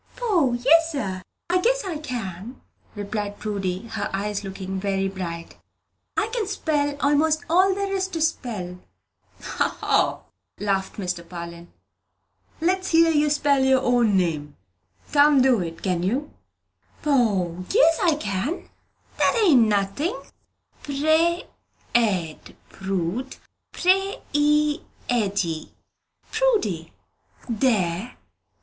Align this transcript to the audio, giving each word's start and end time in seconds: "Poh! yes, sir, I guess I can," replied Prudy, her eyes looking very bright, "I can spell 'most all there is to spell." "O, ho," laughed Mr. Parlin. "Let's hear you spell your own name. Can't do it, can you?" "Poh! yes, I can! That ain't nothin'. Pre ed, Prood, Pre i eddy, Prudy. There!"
"Poh! 0.15 0.53
yes, 0.53 0.93
sir, 0.93 1.21
I 1.47 1.61
guess 1.61 1.85
I 1.85 1.99
can," 1.99 2.59
replied 2.95 3.37
Prudy, 3.37 3.85
her 3.89 4.09
eyes 4.11 4.43
looking 4.43 4.79
very 4.79 5.07
bright, 5.07 5.57
"I 6.17 6.25
can 6.33 6.47
spell 6.47 6.95
'most 7.15 7.43
all 7.47 7.75
there 7.75 7.93
is 7.95 8.07
to 8.07 8.19
spell." 8.19 8.79
"O, 9.59 9.77
ho," 9.81 10.23
laughed 10.59 10.95
Mr. 10.95 11.23
Parlin. 11.29 11.67
"Let's 12.59 12.87
hear 12.87 13.11
you 13.11 13.29
spell 13.29 13.63
your 13.63 13.81
own 13.83 14.17
name. 14.17 14.57
Can't 15.11 15.43
do 15.43 15.59
it, 15.59 15.83
can 15.83 16.01
you?" 16.01 16.31
"Poh! 17.03 17.63
yes, 17.69 17.99
I 18.01 18.15
can! 18.15 18.69
That 19.17 19.39
ain't 19.45 19.61
nothin'. 19.67 20.19
Pre 20.81 21.43
ed, 21.93 22.55
Prood, 22.69 23.35
Pre 23.71 24.17
i 24.33 24.79
eddy, 25.07 25.71
Prudy. 26.31 26.91
There!" 27.47 28.17